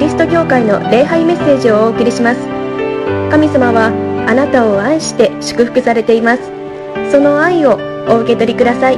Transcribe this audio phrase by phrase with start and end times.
[0.00, 2.40] リスト教会の礼拝メッセージをお送りします。
[3.30, 3.88] 神様は
[4.26, 6.42] あなたを愛して祝福されています。
[7.12, 7.78] その愛を
[8.08, 8.96] お受け取りください。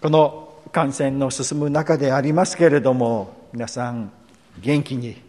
[0.00, 4.12] この感染の進む中でありますけれども皆さん
[4.60, 5.20] 元気にで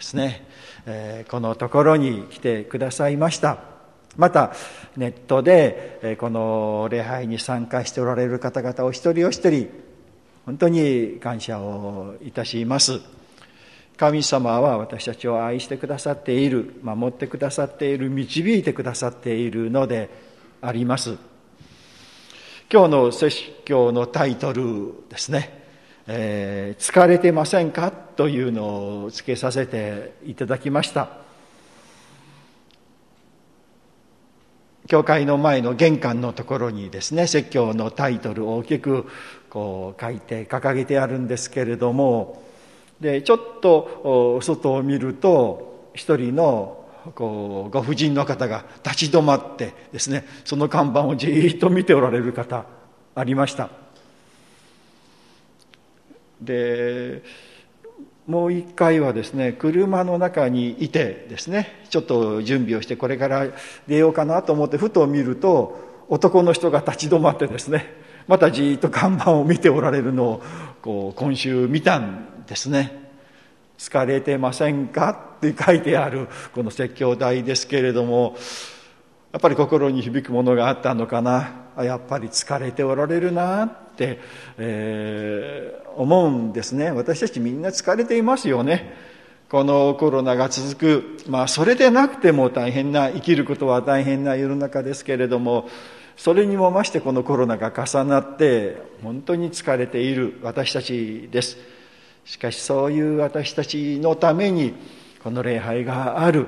[0.00, 0.46] すね、
[0.84, 3.71] えー、このところに来てくださいました。
[4.16, 4.52] また
[4.96, 9.68] ネットで、この礼拝に参加しておられる方々を一人お一人
[10.44, 13.00] 本当に感謝をいたします。
[13.96, 20.10] 神様は私たちを愛してくださっている守ってくださっている導いてくださっているので
[20.60, 21.16] あります。
[22.72, 25.62] 今日の説教のタイトルですね。
[26.06, 27.92] えー、疲れてませんか？
[27.92, 31.10] というのをつけさせていただきました。
[34.92, 39.06] 教会の前の玄関のところにですね説教のタイトルを大きく
[39.48, 42.42] こう書いて掲げてあるんですけれども
[43.00, 52.66] でちょっと外を見ると一人のこうご婦人の方が立ち止まってですねその看板をじーっと見ておられる方
[53.14, 53.70] ありました。
[56.42, 57.22] で
[58.26, 63.46] もう一回はですね車の中にいてですねちょっと準備をしてこれから
[63.88, 67.94] 出ようかなと思ってふと見ると男の人が立ち止まってですね
[68.28, 70.42] またじっと看板を見ておられるのを
[70.82, 73.10] こう今週見たんですね
[73.78, 78.36] 「疲れてませんか?」って書いてあるこの説教台ですけれども
[79.32, 84.20] やっぱり心に響くものがあったのかなやっぱり疲れておられるなって、
[84.58, 86.90] えー、思うんですね。
[86.90, 88.94] 私たちみんな疲れていますよね。
[89.48, 91.18] このコロナが続く。
[91.28, 95.68] まあそれでなくても大変な生きることは大変な世の中ですけれども
[96.16, 101.58] それにも増してこのコロナが重なって本当に疲れている私たちです。
[102.24, 104.74] しかしそういう私たちのために
[105.22, 106.46] この礼拝がある。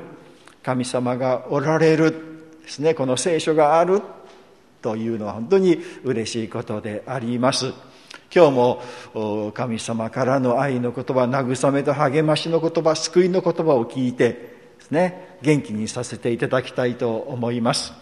[0.63, 2.11] 神様がおられる
[2.63, 2.95] ですね。
[2.95, 4.01] この聖書がある。
[4.85, 7.73] というのは本当に嬉しいことであります。
[8.31, 17.95] 今日も神様からの愛の言葉慰めと励ましの言葉救いの言葉を聞いてですね元気にさせていただきたいと思います。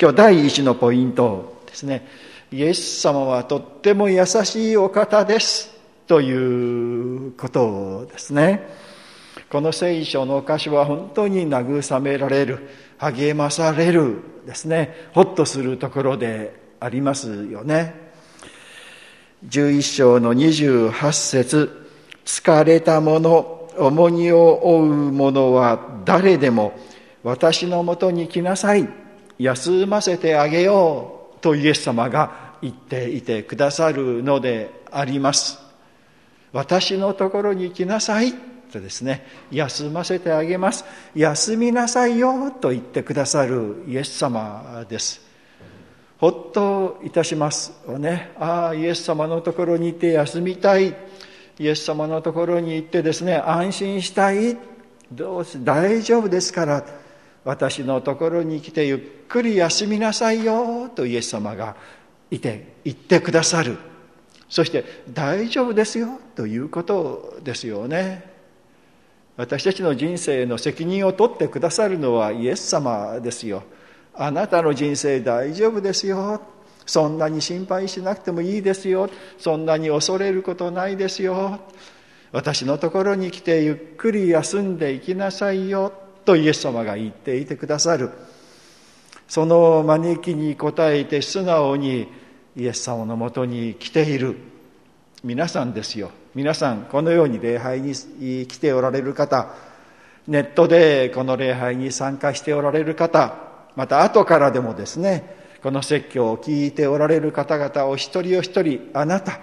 [0.00, 2.08] 今日第一のポイントですね。
[2.50, 6.32] イエス様はとっても優しいお方ですとい
[7.28, 8.66] うことですね。
[9.48, 12.68] この聖書の箇所は本当に慰められる。
[12.98, 15.08] 励まされるですね。
[15.12, 17.94] ほっとするところでありますよね。
[19.48, 21.86] 11章の28節
[22.24, 26.72] 疲れた者重荷を負う者は誰でも
[27.22, 28.88] 私のもとに来なさい。
[29.38, 35.58] 休ませてあげようとイエス様が言っていてくださるのであります。
[36.52, 38.32] 私のところに来なさい。
[38.72, 40.84] とですね休ませてあげます。
[41.14, 45.20] 休みなさいよと言ってくださるイエス様です。
[46.18, 48.32] ほっといたしますよね。
[48.38, 50.94] ああイエス様のところに行って休みたい。
[51.58, 54.56] イエス様のところに行ってですね安心したい。
[55.12, 56.84] どうせ大丈夫ですから。
[57.44, 61.76] 私のところに来てゆっくり休みなさいよとイエス様が
[62.28, 63.78] いて言ってくださる。
[64.48, 68.35] そして大丈夫ですよということですよね。
[69.36, 73.62] 私たちの人生の責任を取ってくださるのはイエス様ですよ。
[74.14, 76.40] あなたの人生大丈夫ですよ。
[76.86, 79.10] そんなに心配しなくてもいいですよ。
[79.38, 81.60] そんなに恐れることないですよ。
[82.32, 85.92] 私のところに来てゆっくり休んでいきなさいよ。
[86.24, 88.10] とイエス様が言っていてくださる。
[89.28, 92.08] その招きに応えて素直に
[92.56, 94.36] イエス様のもとに来ている
[95.22, 96.10] 皆さんですよ。
[96.36, 97.94] 皆さんこのように礼拝に
[98.46, 99.54] 来ておられる方
[100.28, 103.38] ネットでこの礼拝に参加しておられる方
[103.74, 109.40] また後からでもですねこの説教を聞いておられる方々を一人お一人あなた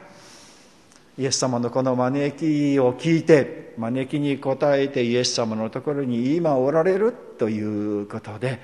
[1.18, 8.60] イエス様のこの招きを聞いて招きに応えてイエス様のところに今おられるということで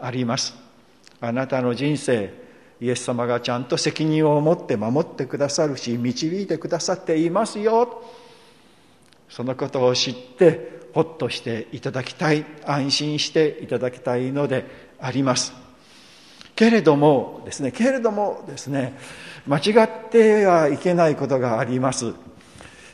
[0.00, 0.54] あります。
[1.20, 2.43] あなたの人生
[2.80, 8.02] イエス様がちゃんと責任を持って守ってくださるし導いてくださっていますよ。
[9.28, 14.64] そのことを知ってほっとしていただきたい安心していただきたいので
[15.00, 15.52] あります。
[16.54, 18.96] けれどもですねけれどもですね
[19.46, 22.14] 間違ってはいけないことがあります。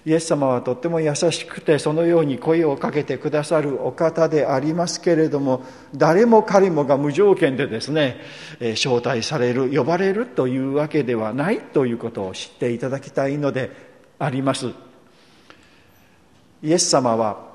[0.06, 5.62] イエス様はとっても優しくてそのように声をかけてくださるお方でありますけれども
[5.94, 8.20] 誰も彼もが無条件でですね
[8.60, 13.70] 招待される呼ばれるというわけではないということを知っていただきたいので
[14.18, 14.72] あります。
[16.62, 17.48] イエス様は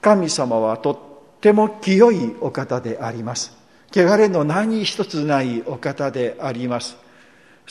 [0.00, 3.56] 神様はとっても清いお方であります。
[3.94, 7.01] 汚れの何一つないお方であります。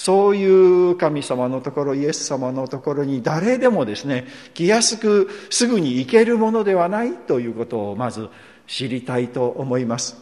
[0.04, 4.26] そういう神様のところイエス様のところに誰でもですね
[4.56, 8.28] 気安くすぐに行けるものではないということをまず
[8.66, 10.18] 知りたいと思います。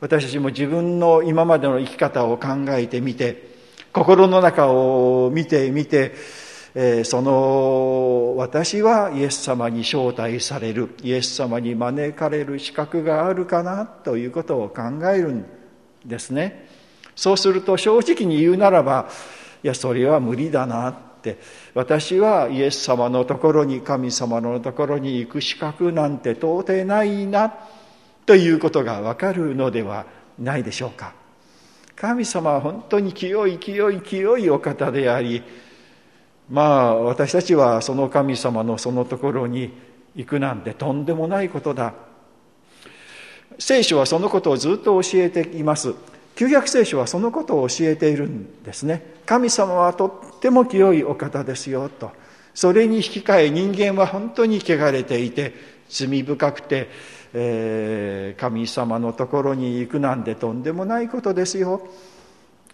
[0.00, 3.46] 私たちも自分の今までの生き方を考えてみて
[3.92, 6.14] 心の中を見てみて
[6.74, 15.44] えその私はイエス様に招待されるイエス様に招かれる資格があるかなということを考えるん
[16.06, 16.73] ですね。
[17.14, 19.08] そうすると正直に言うならば
[19.62, 21.38] いやそれは無理だなって。
[21.72, 27.54] 私はイエス様のところに神様のところに行く資格なんて到底ないな
[28.26, 30.04] ということがわかるのでは
[30.38, 31.14] ないでしょうか。
[31.96, 35.42] 神様は本当に清い清い清いお方であり
[36.50, 39.72] まあ私たちはその神様のそのところに
[40.14, 41.94] 行くなんてとんでもないことだ。
[43.58, 45.94] 聖書はそのことをずっと教えています。
[46.36, 49.14] 旧約聖書はそのことを教えているんですね。
[49.24, 52.10] 神様はとっても清いお方ですよと。
[52.54, 55.54] それに引き換え人間は本当に汚れていて
[55.88, 56.88] 罪深くて、
[57.32, 61.88] えー、神様のところに行くなんてとんでもないことですよ。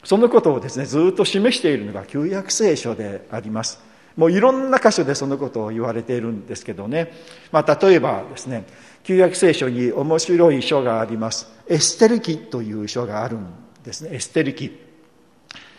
[0.04, 3.80] そのことをですねずっと示しているのが旧約聖書であります。
[4.16, 7.12] もういろんな箇所でそのことを言われているんですけどね、
[7.52, 8.64] まあ、例えばですね
[9.02, 11.48] 旧約聖書に面白い書があります。
[11.68, 13.46] エステル記という書があるん
[13.82, 14.10] ですね。
[14.14, 14.90] エステル記。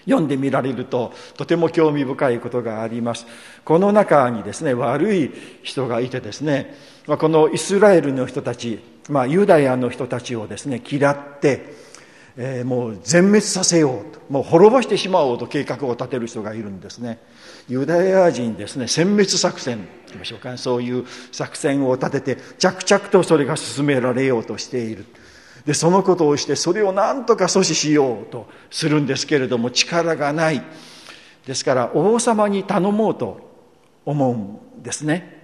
[0.06, 3.26] 読んでみられるととても興味深いことがあります。
[3.64, 5.32] この中にですね悪い
[5.64, 6.76] 人がいてですね
[7.06, 8.80] このイスラエルの人たち、
[9.10, 11.92] まあ、ユダヤの人たちをですね嫌って
[12.38, 17.20] えー、もう全滅させようともう滅ぼしてしまおうと計画を立てる人がいるんですね。
[17.68, 19.88] ユダヤ人ですね殲滅作戦。
[20.14, 25.06] 言いましょうか、そういう作戦を立てて着々とそれが進められようとしている。
[25.66, 30.64] でそのことをしてそれを何とか阻止しようとするんですけれども力がない。
[31.46, 33.50] ですから王様に頼もうと
[34.06, 35.40] 思うんですね。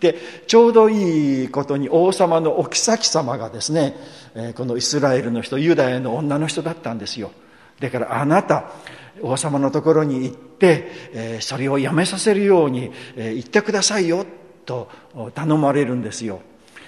[0.00, 0.16] で
[0.46, 3.94] ちょうどいいことに王様のお妃様がですね
[4.54, 7.30] このイスラエルの人ユダヤの女の人だったんですよ。
[7.80, 8.70] だからあなた
[9.22, 14.24] 王様のところに行ってえそれをやめさせるようにえ言ってくださいよ
[14.64, 14.88] と
[15.34, 16.40] 頼まれるんですよ。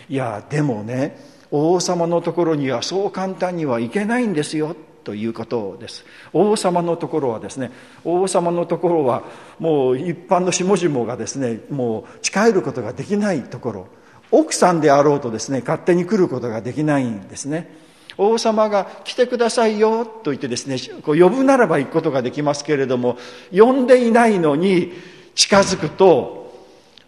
[0.08, 1.18] いやでもね
[1.50, 6.04] 王様のところにはそう簡単には行けないんですよということです。
[6.32, 7.70] 王様のところはですね
[8.04, 9.24] 王様のところは
[9.58, 13.86] もう一般の下々がですねもう近寄ることができないところ。
[14.30, 17.81] 奥さんであろうとですね勝手に来ることができないんですね。
[18.18, 23.16] 王様が来てくださいよと言ってですねこう呼ぶならば行くことができますけれども
[23.52, 24.92] 呼んでいないのに
[25.34, 26.42] 近づくと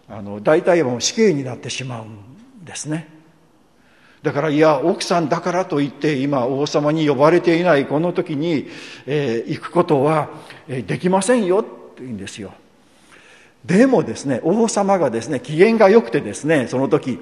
[0.08, 3.08] あの大体もう死刑になってしまうんですね。
[4.22, 8.68] だからいや奥さんだからといって今王様に呼ばれていないこの時に、
[9.04, 10.30] えー、行くことは
[10.66, 12.54] できませんよって言うんですよ。
[13.66, 17.18] でもですね王様がですね機嫌が良くてですねその時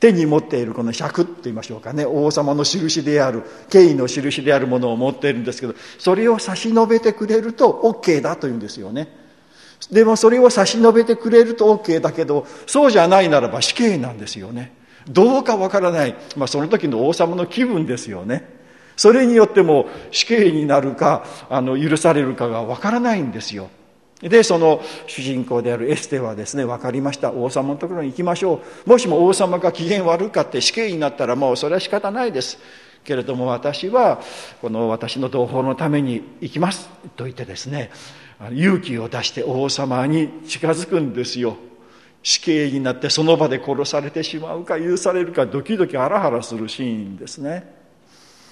[0.00, 2.04] 手に持っているこの尺って言いましょうかね。
[2.06, 9.08] 王様の印である敬意の印であるものを持っているんですけどそれを差し伸べてくれると OK だというんですよね。
[9.90, 14.72] でもそれを差し伸べてくれると OK だけどそうじゃないならば死刑なんですよね。
[15.08, 18.56] どうかわからない、まあ、その時の王様の気分ですよね。
[18.96, 23.70] それによっても死刑になるかあの許されるかがわからないんですよ。
[24.20, 27.32] でその主人公であるエステはですね分かりました。
[27.32, 28.90] 王様のところに行きましょう。
[28.90, 32.58] もしも王様が機嫌悪かって死刑になったらもうそれは仕方ないです。
[33.04, 34.20] けれども私は
[34.60, 36.88] この私の同胞のために行きます。
[37.16, 37.90] と言ってですね
[38.52, 41.56] 勇気を出して王様に近づくんですよ。
[42.20, 47.72] 死刑になってその場で殺されてしまうか許されるかドキドキハラハラするシーンですね。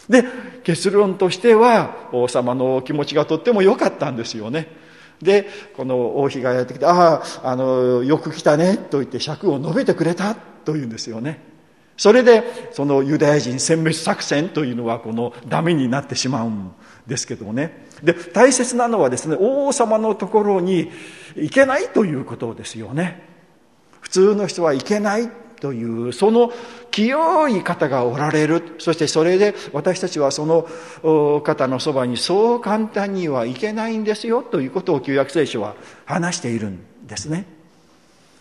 [0.09, 0.25] で
[0.63, 4.86] 結論としては王様の気持ちがとっても良かったんですよね。
[5.23, 11.41] でこの王妃がやってきて「あああのよく来たね」と言って尺を述べてくれたというんですよね。
[11.97, 16.71] それでそのユダヤ人殲滅作戦というのはこのダメになってしまうん
[17.07, 17.87] ですけどもね。
[18.03, 20.91] で大切なのはですね王様のところに
[21.35, 23.23] 行けないということですよね。
[24.01, 26.53] 普通の人は行けないというその
[26.91, 30.67] 清い方がおられるそしてそれで私たちはその
[31.43, 37.47] 方のそばにそう簡単にはいけないんですよということを旧約聖書は話しているんですね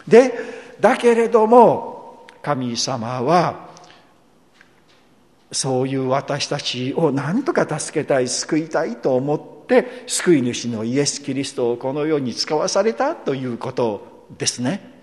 [0.07, 0.34] で
[0.79, 3.65] だけれども神様は
[5.51, 14.94] そういう私たちを何とか助けたい救いたいと思って救い主のイエス・キリストをこの世に使わされたということですね。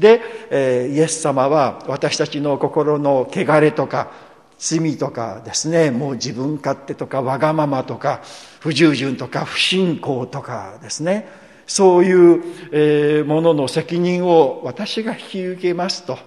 [0.00, 4.10] で、え、イエス様は私たちの心の汚れとか
[4.58, 8.20] 罪とかですねもう自分勝手とかわがままとか
[8.60, 11.26] 不従順とか不信仰とかですね
[11.66, 16.18] そういう、ものの責任を私が引き受けますと。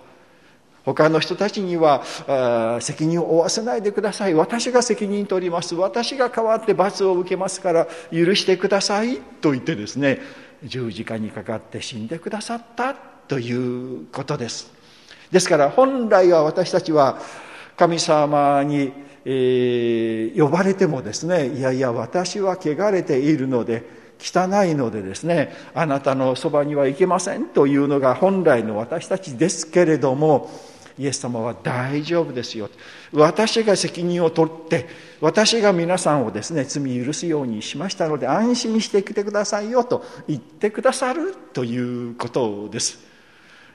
[0.86, 2.02] 他の人たちには
[2.80, 4.34] 責任を負わせないでください。
[4.34, 5.76] 私が責任取ります。
[5.76, 9.18] 私が代わって罰を受けますから許してください。
[9.42, 10.20] と言ってですね
[10.64, 13.13] 十字架にかかって死んでくださった。
[13.28, 14.72] ということです。
[15.32, 17.20] ですから本来は私たちは
[17.76, 18.94] 神様に、
[19.26, 23.84] えー、呼ばれてもですねいやいや私は汚れているので
[24.20, 30.52] 汚いのでですねあなたのそばには行けませんというのが本来の私たちですけれども
[31.00, 32.70] イエス様は大丈夫ですよ。
[33.12, 34.88] 私が責任を取って
[35.22, 43.13] 私が皆さんをですね罪許すようにしましたので安心してきてくださいよと言ってくださるということです。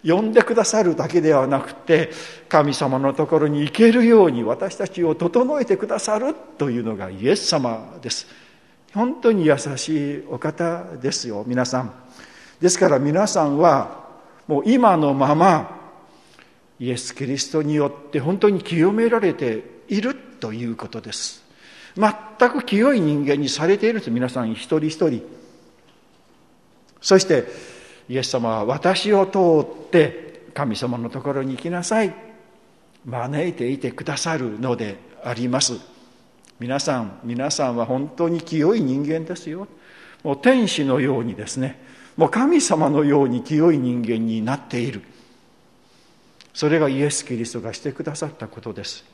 [0.07, 2.11] 呼んでくださるだけではなくて
[2.49, 8.27] 神様のところに行けるように私たちを整えてくださるというのがイエス様です。
[8.95, 11.93] 本当に優しいお方ですよ皆さん。
[12.61, 14.09] ですから皆さんは
[14.47, 15.79] もう今のまま
[16.81, 21.45] イエス・キリストによって本当に清められているということです。
[21.97, 25.23] 全く清い人間にされていると皆さん一人一人。
[27.01, 27.45] そして
[28.09, 29.39] イエス様は私を通
[29.87, 32.15] って神様のところに行きなさい。
[33.05, 35.75] 招いていてくださるのであります。
[36.59, 39.69] 皆さん皆さんは本当に清い人間ですよ。
[40.25, 41.87] もう天使のようにですね。
[42.17, 45.03] もう神様のように清い人間になっている。
[46.53, 49.05] それがイエス・キリストがしてくださったことです。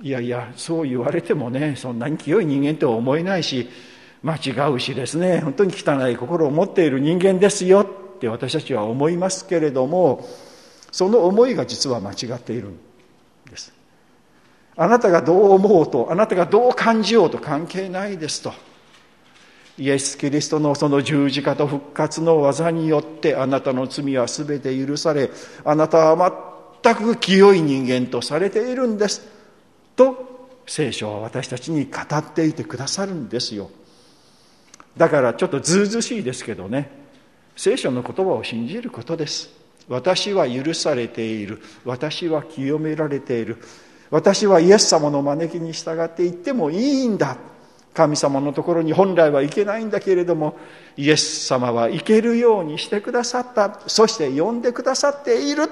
[0.00, 3.68] いやいやそう言われてもねそんなに清い人間とは思えないし
[4.22, 10.26] 間違うしですね本当に汚い心を持っている人間ですよって私たちは思いますけれども
[10.90, 12.78] その思いが実は間違っているん
[13.50, 13.72] です。
[14.76, 18.52] あなたがどう思おうとあなたがどう感じようと関係ないですと。
[19.76, 25.30] イエス・キリストのその十字架と復活の技によってあなたの罪は全て許され
[25.64, 29.22] あなたは全く清い人間とされているんです
[29.94, 33.70] と聖書は私たちに語っていてくださるんですよ。
[34.98, 36.90] だからちょっとずうずしいですけどね。
[37.56, 39.48] 聖書の言葉を信じることです。
[39.88, 41.62] 私は許されている。
[41.84, 43.56] 私は清められている。
[44.10, 47.36] 私はイエス様の招きに従っていってもいいんだ。
[47.94, 50.56] 神様のところに本来は行けないんだけれども
[50.96, 53.80] イエス様は行けるようにしてくださった。
[53.86, 55.68] そして呼んでくださっている。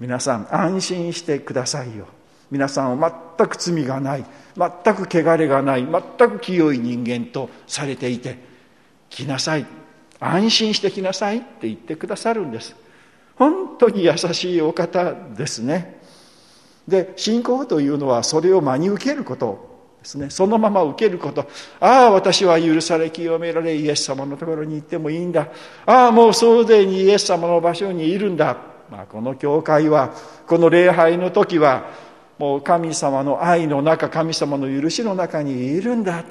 [0.00, 2.06] 皆さん安心してくださいよ。
[2.52, 8.36] 皆さんは全く罪がない全く汚れがない全く清い人間とされていて
[9.08, 9.64] 来なさい
[10.20, 12.76] 安心して来なさいって言ってくださるんです。
[13.36, 16.00] 本当に優しいお方ですね。
[16.86, 20.30] で信仰というのはそれを真に受けることですね。
[20.30, 21.48] そのまま受けること。
[21.80, 25.48] ああ私は許され清められイエス様のところに行ってもいいんだ。
[25.86, 28.56] ああもうすでにイエス様の場所にいるんだ、
[28.90, 30.14] まあ、この教会は
[30.46, 32.11] この礼拝の時は
[32.42, 36.24] もう神様の愛の中神様の許しの中にいるんだ。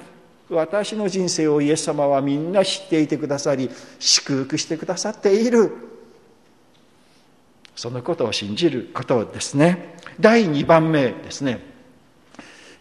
[0.49, 5.71] 私の人生をイエス様はみんな知っていてくださり祝福してくださっている。
[7.77, 9.95] そのことを信じることですね。
[10.19, 11.61] 第2番目ですね。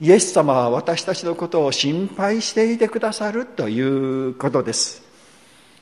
[0.00, 5.04] イエス様は私たちのことを心配していてくださるということです。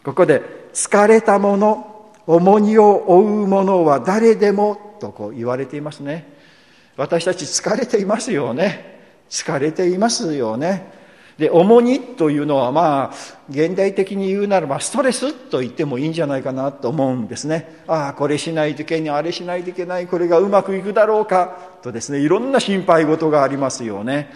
[0.05, 0.43] ここで
[0.75, 6.37] 疲れた者重荷を負う者は誰でもとこう言われていますね。
[6.99, 8.99] 私たち疲れていますよね。
[9.31, 10.99] 疲れていますよね。
[11.39, 13.15] で重荷というのはまあ
[13.49, 17.83] 現代的に言うならばストレスと言ってもいいんじゃないかなと思うんですね。
[17.87, 24.35] ああこれしないといけないあれしないといけないこれがうまくいくだろうかとですねいろんな心配事がありますよね。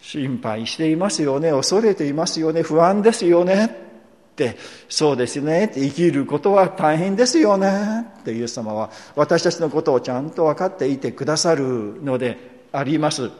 [0.00, 3.91] 心配していますよね恐れていますよね不安ですよね。
[4.32, 4.56] って
[4.88, 12.38] そうですね生きることは大変ですよねってイエス様は私たちのことをちゃんと分かっていてくださるので
[12.72, 13.30] あります。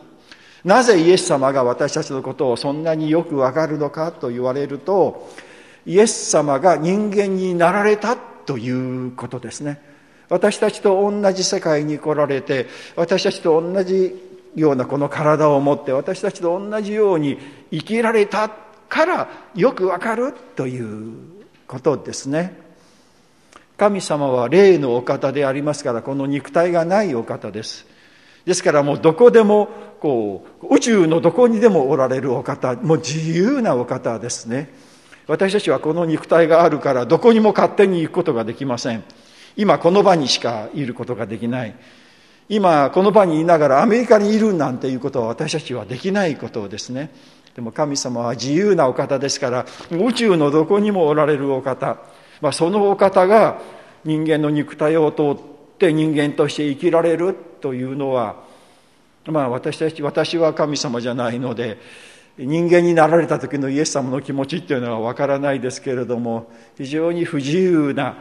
[0.64, 5.28] なぜイエス様が私たちのことをそんなによくわかるのかと言われると
[5.86, 9.80] イエス様が人間になられたということですね。
[10.28, 14.14] 私たちと同じ世界に来られて私たちと同じ
[14.54, 17.38] ようなこの体を持って私たちと同じように
[17.70, 18.50] 生きられた
[18.92, 21.14] からよくわかるという
[21.66, 22.60] ことですね。
[23.78, 27.86] 神様は霊のお方でありますからこの肉体がないお方です。
[28.44, 34.68] ですからもうどこでもこう宇宙のどこにでもおられるお方もう自由なお方ですね。
[35.26, 39.02] 私たちはこの肉体があるからどこにも勝手に行くことができません。
[39.56, 41.74] 今この場にしかいることができない。
[42.50, 47.10] 今この場にいながらアメリカにいるなんていうことは私たちはできないことですね。
[47.54, 51.98] でも神様は自由なお方ですから宇宙のどこにもおられるお方、
[52.40, 53.60] まあ、そのお方が
[54.04, 55.36] 人間の肉体を通っ
[55.78, 58.36] て人間として生きられるというのは
[59.26, 61.78] まあ私たち私は神様じゃないので
[62.38, 68.16] 人間になられた時のイエス様の気持ちっていうのはわからないですけれども非常に不自由な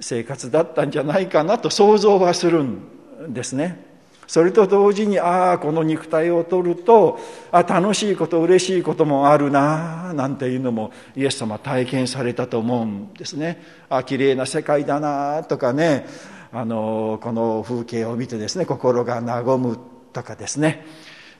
[0.00, 2.80] 生活だったんじゃないかなと想像はするん
[3.28, 3.91] ですね。
[4.32, 7.20] それと同時にああこの肉体を取ると
[7.50, 13.62] あ楽しいこと嬉しいこともあるななんていうのもイエス様体験されたと思うんですね。
[13.90, 16.06] あ綺麗な世界だなとかね
[16.50, 19.78] あのこの風景を見てですね心が和む
[20.14, 20.86] とかですね。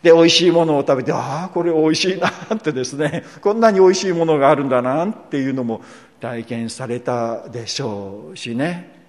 [0.02, 5.80] で美味しいものを食べてああこれ美味しいなってですねこんなに美味しいものがあるんだなっていうのも
[6.20, 9.01] 体験されたでしょうしね。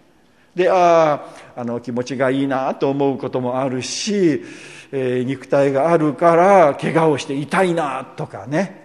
[0.56, 4.44] であああの気持ちがいいなと思うこともあるし、
[4.92, 8.84] えー、肉体があるから怪我をして痛いなとかね。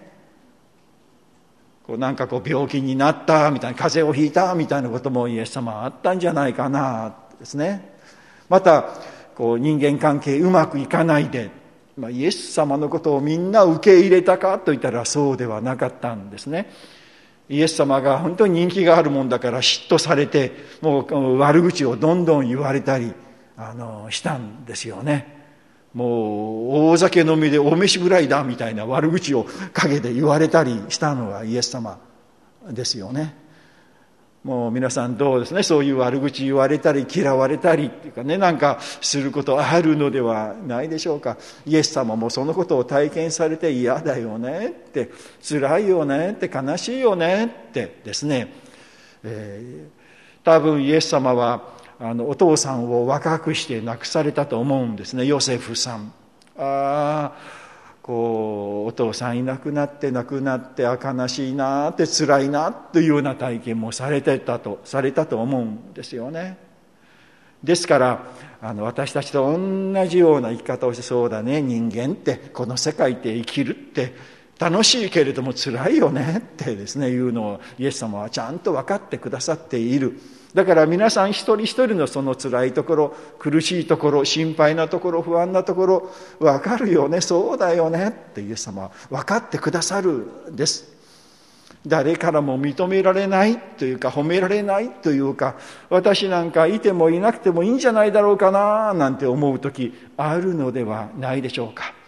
[1.89, 7.95] こうなんかこう病気になったみたいな風邪をひいたみたいなこともイエス様はあったんじゃないかなですね。
[8.47, 8.85] また
[9.33, 11.49] こう人間関係うまくいかないで、
[11.97, 16.69] まあ、イエス様のことをみんな受け入れたかといったらそうではなかったんですね。
[17.49, 20.51] イエス様が本当に人気があるもんだから嫉妬されて
[20.81, 23.13] もう悪口をどんどん言われたり
[23.57, 25.37] あのしたんですよね。
[25.93, 31.99] もう大酒飲みでお飯ぐらいだみたいな悪口を陰で言われたりしたのがイエス様
[32.69, 33.35] ですよね。
[34.43, 35.63] もう皆さんどうですね？
[35.63, 41.37] そういう悪口言われたり嫌われたりっていうかねなんかすることあるのではないでしょうか。
[41.65, 48.53] イエス様もそのことを体験されて嫌だよねって辛いよねって悲しいよねってですね、
[49.23, 55.25] えー、多分イエス様はあのお父さんを若くして亡くされたと思うんですね。
[55.25, 56.13] ヨセフさん。
[56.57, 57.58] ああ
[58.09, 66.57] こうお父さんいなくなって亡くなってあ悲しいなって辛いなというような体験もされてたとされたと思うんですよね。
[67.63, 68.25] ですから
[68.63, 74.15] あの私たちと同じような生き方をしてそうだね人間ってこの世界で生きるって
[74.57, 80.19] 楽しいけれども辛いよねってですねいうのをイエス様はちゃんと分かってくださっている。
[80.53, 87.21] だから皆さん一人一人のその辛いところ苦しいところ心配なところ不安なところ分かるよね。
[87.21, 88.09] そうだよね。
[88.09, 90.99] ってイエス様は分かってくださるんです。
[91.85, 95.55] 誰からも認められないというか褒められないというか
[95.89, 101.98] 私なんかいてもいなくてもいいんじゃないだろうかななんて思う時あるのではないでしょうか。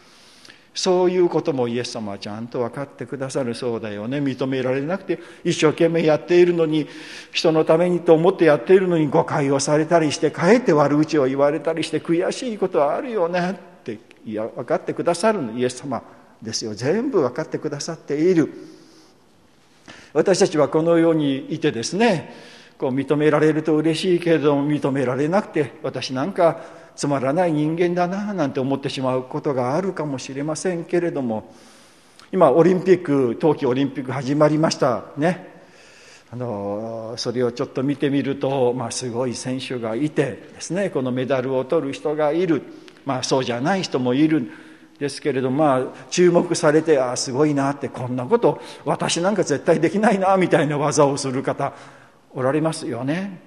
[0.74, 4.20] そういうこともイエス様はちゃんと分かってくださるそうだよね。
[4.20, 6.88] 認められなくて一生懸命やっているのに
[7.34, 15.58] 人のためにと思ってやっているのに誤解をされたりしてかえって悪口を言われたりして悔しいことはあるよねっていや分かってくださるの。
[15.58, 16.02] イエス様
[16.42, 16.74] ですよ。
[16.74, 18.50] 全部分かってくださっている。
[20.14, 22.34] 私たちはこのようにいてですね
[22.82, 26.62] こう認められると嬉しいけれども認められなくて私なんか
[26.96, 31.54] つまらない人間だななんて思ってしまうことがあるかもしれませんけれども
[32.32, 35.04] 今オリンピック冬季オリンピック始まりました。
[35.16, 35.62] ね。
[36.32, 42.64] あのそれをちょっと見てみると、まあ、すごい選手がいてですねこのメダルを取る人がいる、
[43.06, 44.50] まあ、そうじゃない人もいる
[44.98, 51.74] ですけれどまあ注目されてああすごいなってこんなこと私なんか絶対できないなみたいな技をする方
[52.34, 53.40] おられますよね。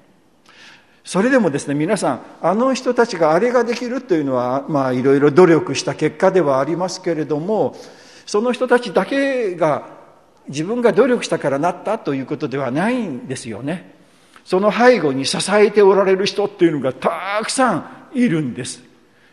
[1.05, 7.77] それでもですね皆さんあの人たちがあれができるというのはまあいろいろ努力した結果ではありますけれども
[8.25, 9.87] その人たちだけが
[10.49, 13.94] 自分が努力したからなったということではないんですよね。
[14.44, 18.83] その背後に支えておられる人っていうのがたくさんいるんです。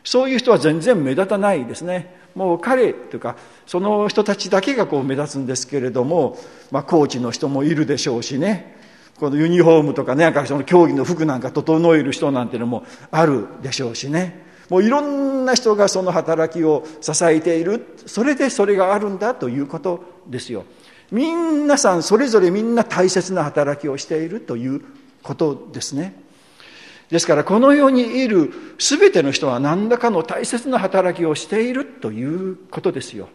[0.04, 2.16] そういう人は全然目立たないですね。
[2.34, 3.36] もう彼というか
[3.66, 6.38] その人たちだけがこう目立つんですけれども、
[6.72, 8.81] まあ、コーチの人もいるでしょうしね。
[9.22, 14.48] このユニフォームとかね、なんかその競技の服なんか整える人なんていうのもあるでしょうしね。
[14.68, 17.86] もういろんな人がその働きを支えている。
[18.08, 20.66] それでそれがあるんだということですよ。
[21.12, 24.82] みんなさんそれぞれみんな大切な働きをしているという
[25.22, 26.20] ことですね。
[27.12, 33.30] ですからこの世にいる全ての人は何らかの大切な働きをしているということですよ。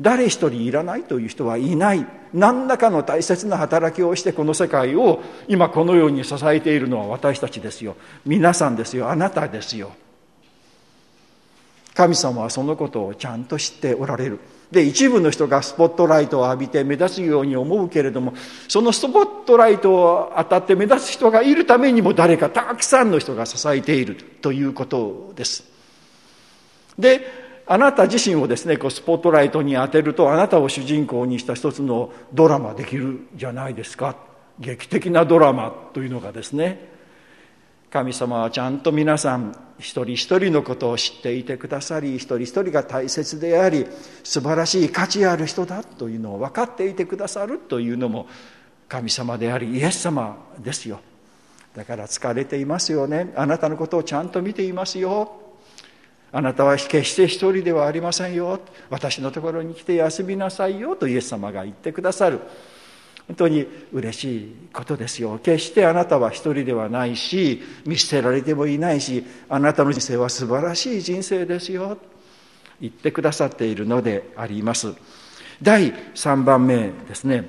[0.00, 2.06] 誰一人いらないという人はいない。
[2.32, 7.96] 何らかの大切な働きをしてこの世界を今このように支えているのは私たちですよ。
[8.24, 9.10] 皆さんですよ。
[9.10, 9.92] あなたですよ。
[11.94, 14.38] 神様はそのことをちゃんと知っておられる。
[14.70, 18.34] で一部の人がスポットライトを浴びて目立つように思うけれども
[18.68, 25.64] そのスポットライトを当たって目立つ人がいるためにも誰かたくさんの人が支えているということです。
[26.96, 34.16] であなた自身をですねこうスポットライトに当てるとあなたを主人公にした一つのドラマできるじゃないですか。
[34.58, 36.90] 劇的なドラマというのがですね。
[37.88, 43.86] 神様はちゃんと皆さん一人一人のことを知っていてくださり一人一人が大切であり
[44.24, 48.26] 素晴らしい価値ある人だというのを分かっていてくださるというのも
[48.88, 50.98] 神様でありイエス様ですよ。
[51.76, 53.32] だから疲れていますよね。
[53.36, 55.49] あなたのことをちゃんと見ていますよ。
[56.32, 58.60] あなたは決して一人ではありませんよ。
[58.88, 60.94] 私のところに来て休みなさいよ。
[60.94, 62.40] とイエス様が言ってくださる。
[63.26, 65.38] 本当に嬉しいことですよ。
[65.42, 71.98] 決してあなたは一人ではないし見捨てられてもいないしあなたの人生は素晴らしい人生ですよ。
[72.80, 74.94] 言ってくださっているのであります。
[75.62, 77.48] 第3番目ですね。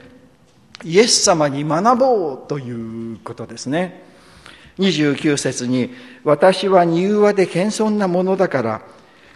[0.84, 4.11] イエス様に学ぼうということですね。
[4.80, 8.82] 29節に「私は柔和で謙遜なものだから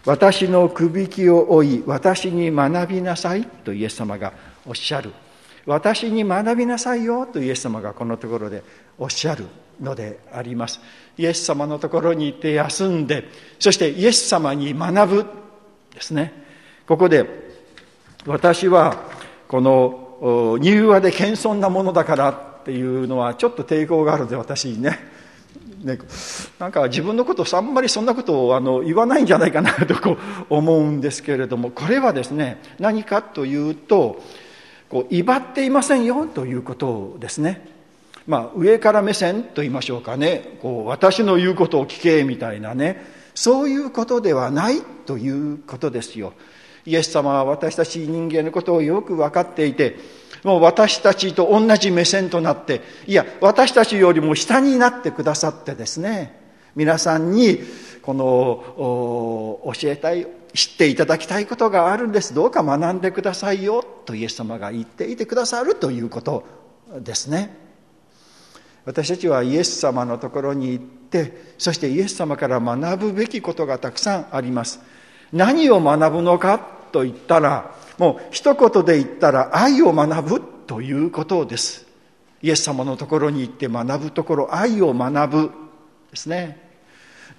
[0.05, 4.33] 私のくびきを追い私に学びなさい」とイエス様が
[4.65, 5.11] おっしゃる
[5.65, 8.63] 「私に学びなさいよ」とイエス様がこのところで
[8.97, 9.45] おっしゃる
[9.81, 10.79] のであります。
[11.17, 15.25] イエス様のところに行って休んでそしてイエス様に学ぶ。
[15.95, 16.33] ですね。
[16.85, 17.25] ここで
[18.25, 19.03] 私は
[19.47, 25.14] この柔和で謙遜なものだからっていうのはちょっと抵抗があるので私にね。
[25.83, 25.99] ね、
[26.59, 30.17] なんか自分のことあんまりそんなことをあの言わないんじゃないかなとこう
[30.49, 34.21] 思うんですけれどもこれはですね何かというと
[34.89, 37.73] こう威張っていませんよということですね。
[38.27, 46.33] まあ、上から目線と言いましょうかねこう私の言うことを聞けみたいなねそういうことではないということですよ。
[46.85, 49.97] イエス様は私たち人間のことをよく分かっていて
[50.45, 56.39] もう私たちと同じ目線となっていや私たちよりも下になってくださってですね
[56.75, 57.59] 皆さんに
[58.03, 62.33] この教えたい知っていただきたいことがあるんです。
[62.33, 63.83] どうか学んでくださいよ。
[64.05, 66.43] とイエス様が言っていてくださるということ
[67.01, 67.57] ですね。
[68.85, 74.79] 私たちはイエス様のところに行ってそしてイエス様から学ぶべきことがたくさんあります。
[75.33, 76.59] 何を学ぶのか
[76.91, 81.85] と言ったらもう一言で言ったら愛を学ぶということです。
[82.41, 85.51] イエス様のところに行って学ぶところ、愛を学ぶ
[86.11, 86.61] ですね。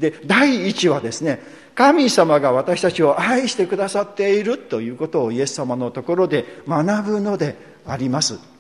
[0.01, 1.41] で、第一はですね、
[1.75, 8.56] 神様が私たちを愛してくださっているということをイエス様のところで学ぶのであります。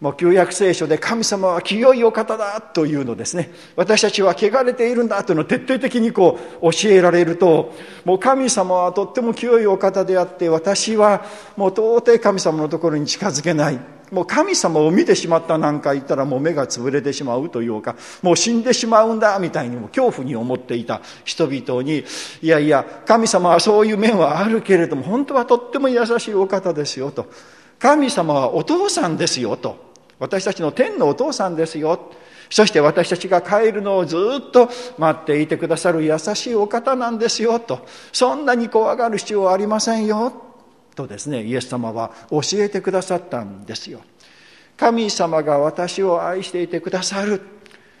[0.00, 3.52] もう旧約聖書で神様は清いお方だというのですね。
[3.76, 7.74] 私たちは汚れているんだというのを徹底的にこう教えられると
[8.06, 11.24] もう神様はとっても清いお方であって私は
[11.56, 13.78] もう到底神様のところに近づけない。
[14.10, 22.04] もう神様を見てしまったなんか言ったらもう目が潰れてしまうというかもう死んでしまうんだみたいにも恐怖に思っていた人々に
[22.42, 27.26] いやいや神様はそういう面はあるけれども本当はとっても優しいお方ですよと。
[27.78, 29.89] 神様はお父さんですよと。
[30.20, 32.12] 私たちの天のお父さんですよ。
[32.50, 34.16] そして私たちが帰るのをず
[34.48, 37.86] っと待っていてくださる優しいお方なんですよと。
[38.12, 40.32] そんなに怖がる必要はありませんよ。
[40.94, 44.00] とですね、イエス様は教えてくださったんですよ。
[44.76, 47.40] 神様が私を愛していてくださる。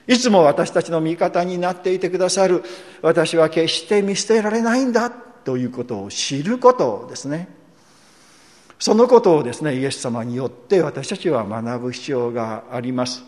[0.06, 2.62] いつも私たちの味方になっていてくださる。
[3.00, 5.10] 私は決して見捨てられないんだ。
[5.10, 7.59] ということを知ることですね。
[8.80, 13.22] そのことをですねイエス様によって私たちは学ぶ必要があります。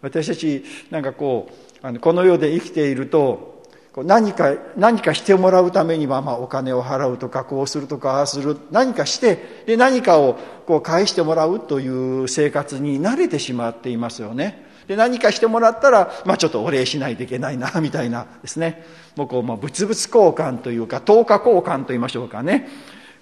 [0.00, 1.50] 私たちなんかこ
[1.82, 3.64] うあのこの世で生きていると
[3.96, 14.66] 何か何かしてもらうためには、まあ、お金を払うとかこうするとかああする何かしてで何かをこう返してもらうという生活に慣れてしまっていますよね。
[14.86, 18.84] で何かしてもらったら、まあ、ちょっとお礼しないといけないなみたいなですね。
[19.16, 22.68] もうこう、まあ、物々交換というか等価交換と言いましょうかね。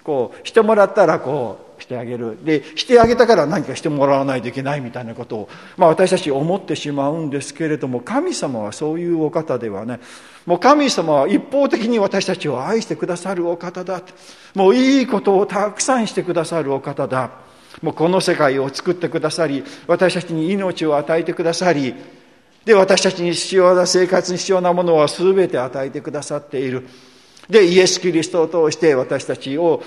[0.05, 2.37] こうしてもらったらこうしてあげる。
[2.45, 9.99] でしてあげたから何かしてもらわないといけないみたいなことを、まあ、私たち思ってしまうんですけれども神様はそういうお方ではね
[10.45, 14.03] もう神様は一方的に私たちを愛してくださるお方だ。
[14.53, 17.31] もういいことをたくさんしてくださるお方だ。
[17.81, 21.93] もうこの世界を作ってくださり私たちに命を与えてくださり
[22.63, 26.87] で私たちに必要な生活に必要なものは全て与えてくださっている。
[27.49, 29.81] でイエス・キリストを通して私たちを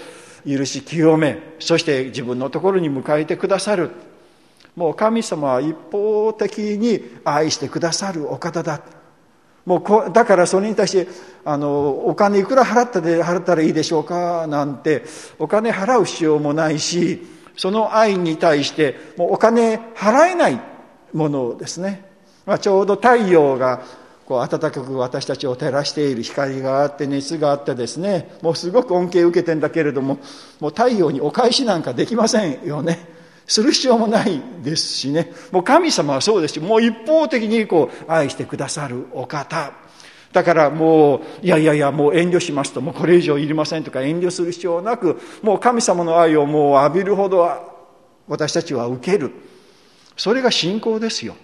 [0.47, 3.90] 許し清めそして自分のところに迎えてくださる。
[4.77, 8.81] もう神様は一方的に愛してくださるお方だ。
[9.66, 11.09] もうこだからそれに対して
[11.44, 15.05] あのお金いくら払ったで払ったらいいでしょうかなんて
[15.38, 20.61] お金払う必要もないしその愛に対してもうお金払えない
[21.12, 22.09] ものですね、
[22.47, 23.83] まあ、ちょうど太陽が
[24.28, 30.18] こう暖かく私たちを照らしている光があって熱があってですねもうすごく恩恵を受けてんだけれども
[30.60, 33.16] もう太陽にお返しなんかできませんよね。
[33.46, 35.32] する必要もないですしね。
[35.50, 39.72] もう神様はそうですしもう一方的にこう愛してくださるお方。
[40.34, 47.48] だからもういやいやいやもう遠慮しますともうこれ以上いりませんとか遠慮する必要なくもう神様の愛をもう浴びるほど
[48.26, 49.32] 私たちは受ける。
[50.18, 51.34] それが信仰ですよ。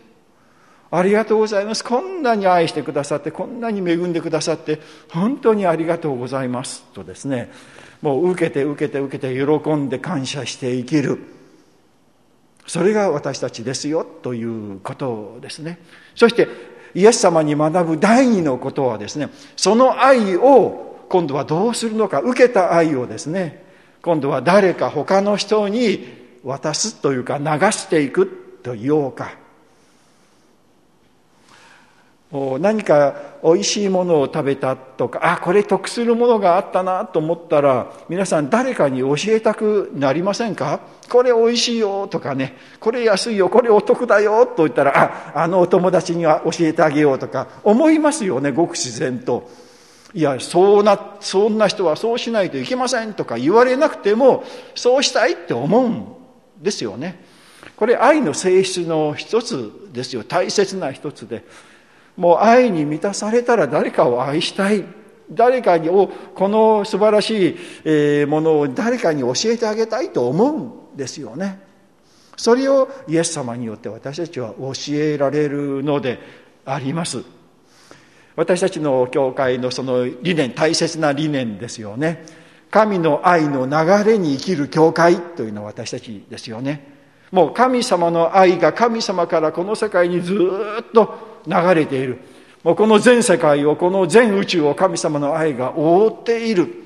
[0.97, 1.85] ありがとうございます。
[1.85, 4.81] こんなに愛してくださってこんなに恵んでくださって
[5.11, 6.85] 本当にありがとうございます。
[6.95, 7.51] とですね
[8.01, 11.19] もう受けて受けて受けて喜んで感謝して生きる。
[12.67, 14.05] それが私たちですよ。
[14.05, 15.81] ということですね。
[16.15, 16.47] そして
[16.95, 23.65] イエス様に学ぶ第二のことはですねその愛を今度はどうするのか受けた愛をですね
[24.01, 26.07] 今度は誰か他の人に
[26.45, 29.44] 渡すというか流していくと言おうか。
[32.61, 40.81] 何かおいしいものを食べたとかあこれ得するものがあったなと思ったら皆さん誰かに教えたくなりませんか？
[41.09, 49.49] これおいしいよとかねこれ安いよこれお得だよと言ったらああのお友達には教えてあげようとか思いますよねごく自然と。
[50.13, 54.45] いやそうなそんな人はそうしないといけませんとか言われなくても
[54.75, 56.07] そうしたいって思うん
[56.61, 57.25] ですよね。
[57.77, 61.45] これ愛の性質の一つですよ大切な一つで。
[62.17, 64.85] もう愛に満たされたら誰かを愛したい。
[65.31, 71.61] 誰かにをこの素晴らしいものを誰かに教えてあげたいと思うんですよね。
[72.37, 76.19] それをイエス様によって私たちは教えられるので
[76.67, 77.23] あります。
[78.37, 82.27] 私たちの教会のその理念大切な理念ですよね。
[82.71, 86.93] 神の愛の流れに生きる教会というのは私たちですよね。
[87.31, 90.35] もう神様の愛が神様からこの世界にず
[90.81, 92.19] っと流れている。
[92.63, 96.83] もうこの全世界をこの全宇宙を神様の愛が覆っている。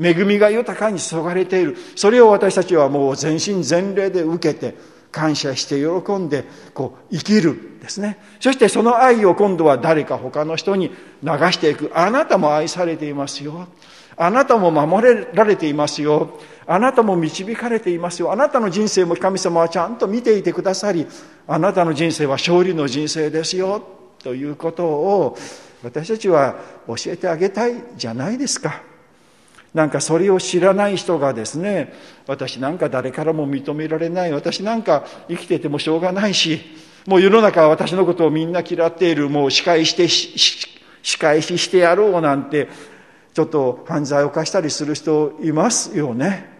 [0.00, 1.76] 恵みが豊かに注がれている。
[1.96, 4.76] それを私たちはもう全身全霊で受けて
[5.10, 8.18] 感謝して喜んでこう生きるですね。
[8.38, 10.90] そしてその愛を今度は誰か他の人に
[11.22, 11.90] 流していく。
[11.94, 13.66] あなたも愛されていますよ。
[14.16, 16.38] あなたも守れられていますよ。
[16.70, 18.30] あなたも導かれていますよ。
[18.30, 21.06] あなたの人生も神様はちゃんと見ていてくださり
[21.46, 23.82] あなたの人生は勝利の人生ですよ。
[24.22, 25.38] ということを
[25.82, 28.82] 私たちは教えてあげたいじゃないですか。
[29.72, 31.94] なんかそれを知らない人がですね
[32.26, 34.32] 私なんか誰からも認められない。
[34.32, 36.60] 私なんか生きててもしょうがないし
[37.06, 39.30] もう世の中は私のことをみんな嫌っている。
[39.30, 42.68] もう仕返して仕返ししてやろうなんて
[43.32, 46.57] ちょっと犯罪を犯したりする人いますよね。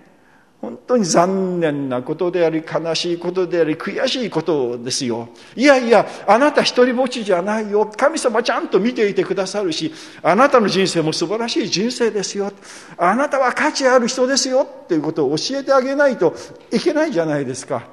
[0.61, 5.29] 本当に残念なことであり悲しいことであり悔しいことですよ。
[5.55, 7.87] いやいやあなた一人ぼっちじゃないよ。
[7.87, 12.53] 神様ちゃんと見ていてくださるしあなたの人生も素晴らしい人生ですよ。
[12.97, 14.67] あなたは価値ある人ですよ。
[14.85, 16.35] っていうことを教えてあげないと
[16.73, 17.85] いけないじゃないですか。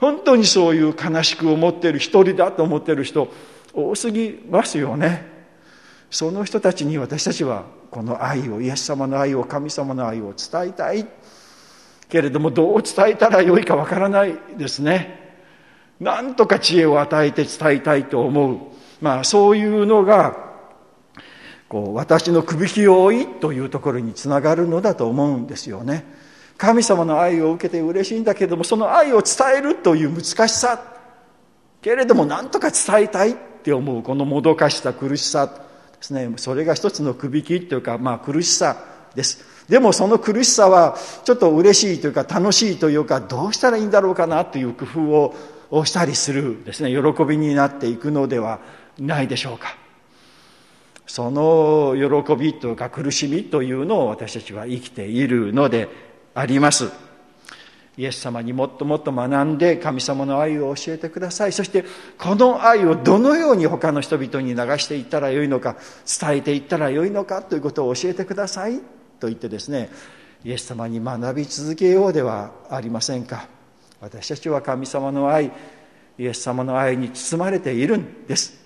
[0.00, 3.28] 本当にそういう悲しく思っている一人だと思っている人
[3.72, 5.30] 多すぎますよね。
[6.10, 11.06] その人たちに私たちはこの愛をイエス様の愛を神様の愛を伝えたい。
[12.12, 15.38] けれどもどう伝えたらよいかわからないですね。
[15.98, 18.58] なんとか知恵を与えて伝えたいと思う。
[19.00, 20.36] まあそういうのが
[21.70, 26.04] こう私のくびき多いというところにつながるのだと思うんですよね。
[26.58, 30.84] 神様の愛を受けて嬉しいんだけれどもその愛を伝えるという難しさ。
[31.80, 34.02] けれども何とか伝えたいって思う。
[34.02, 35.52] このもどかしさ苦しさで
[36.02, 36.30] すね。
[36.36, 38.76] それが一つのくびきというかまあ苦しさ
[39.14, 39.51] です。
[39.68, 45.34] でもその苦しさはちょっと嬉しいというか楽しいというかどうしたらいいんだろうかなという工夫
[45.70, 46.90] をしたりするですね。
[46.90, 48.60] 喜びになっていくのでは
[48.98, 49.76] ないでしょうか。
[51.06, 55.88] その喜びというか苦しみというのを私たちは生きているので
[56.34, 56.90] あります。
[57.98, 61.52] イエス様にもっともっと学んで神様の愛を教えてください。
[61.52, 61.84] そして
[62.18, 65.76] この愛をどのように他の人々に流していったらよいのか
[66.20, 68.80] 伝えていったらよいのかということを教えてください。
[69.22, 69.88] と言ってですね
[70.44, 73.48] イエス様に学び続けようではありませんか。
[74.00, 75.52] 私たちは神様の愛
[76.18, 78.60] イエス様の愛に包まれているんです。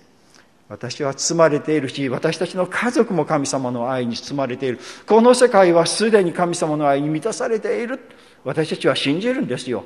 [0.67, 4.79] 私は包まれているし私たちの家族も神様の愛に包まれている。
[5.05, 7.99] この世界はすでに神様の愛に満たされている。
[8.43, 9.83] 私たちは信じるんですよ。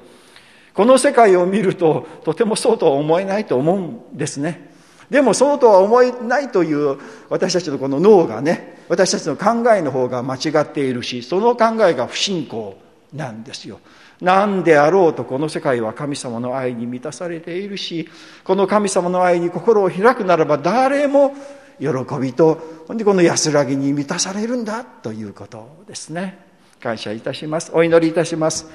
[0.73, 3.79] この世界を見るととてもそうとは思えないと思う
[4.13, 4.70] んですね。
[5.11, 6.97] でもそうとは思えないという
[7.29, 12.77] 私たちのこの脳がね私たちの考えの方が間違っているしその考えが不信仰
[13.13, 13.81] なんですよ。
[14.21, 18.07] 何であろうとこの世界は神様の愛に満たされているし
[18.45, 21.35] この神様の愛に心を開くならば誰も
[21.77, 21.87] 喜
[22.21, 26.39] びとほんでこの安らぎに満たされるんだということですね。
[26.79, 27.71] 感謝いたします。
[27.73, 28.65] お祈りいたします。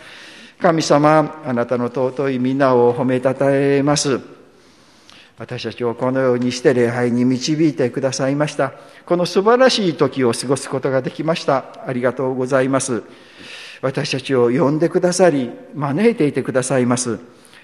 [0.60, 4.35] 神様あなたの尊い皆を褒めたたえます。
[5.38, 8.72] 私たちをこのようにして礼拝に導いてくださいました。
[9.04, 11.84] この素晴らしい時を過ごすことができました。
[11.86, 13.02] ありがとうございます。
[13.82, 17.18] 私たちを呼んでくださり招いていてくださいます。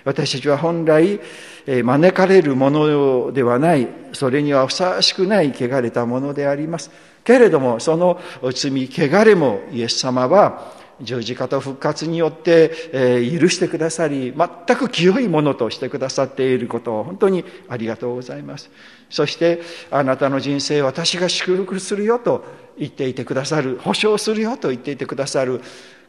[0.04, 1.18] 私たちは本来
[1.64, 3.88] 招かれるものではない。
[4.12, 6.90] それにはふさわしくない汚れたものであります。
[7.24, 8.20] けれどもその
[8.52, 18.70] 罪汚れもイエス様は十字架と復活によってえ許してくださり全く清いものとしてくださっていることを本当にありがとうございます。
[19.10, 22.44] そしてあなたの人生私が祝福するよと
[22.78, 25.60] 言っていてくださる保証するよと言っていてくださる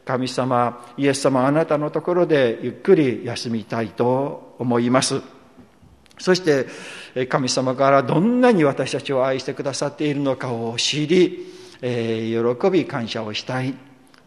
[0.06, 5.22] 神様イエス様あなたのところでゆっくり休みたいと思います。
[6.19, 6.67] そして
[7.28, 13.74] 神様からどんなに私たちを愛してくださっているのかを知り、えー、喜び感謝をしたい。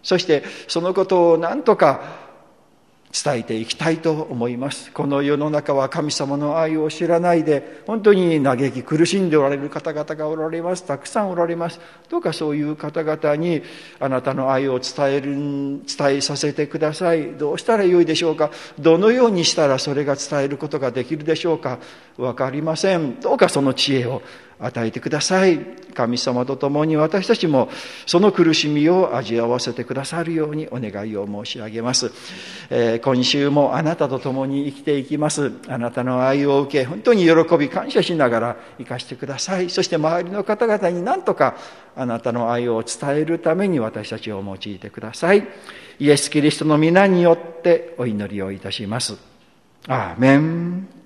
[0.07, 2.01] そしてそのことを何とか
[3.13, 4.93] 伝えていきたいと思います。
[4.93, 10.85] この世の中は神様の愛を知らないで本当に嘆き苦しんでおられる方々がおられます。
[10.85, 11.81] たくさんおられます。
[12.09, 13.63] どうかそういう方々に
[13.99, 17.33] あなたの愛を伝える伝えさせてください。
[17.33, 18.53] どうしたらよいでしょうか。
[18.79, 21.81] どのようにしたらそれが伝えることができるでしょうか。
[22.17, 23.19] 分かりません。
[23.19, 24.23] どうかその知恵を
[24.61, 25.59] 与えてください。
[25.97, 27.71] 神様と共に私たちも
[28.05, 32.13] その苦しみを味わわせてくださるようにお願いを申し上げます、
[32.69, 35.53] えー、今週もあなたと共に生きていきます。
[35.69, 39.71] あなたの愛を受け本当に喜び感謝しながら生かしてください。
[39.71, 41.57] そして周りの方々に何とか
[41.97, 45.49] あなたの愛を伝えるために私たちを用いてください。
[45.99, 49.17] イエス・キリストの皆によってお祈りをいたします。
[49.89, 51.06] アーメン。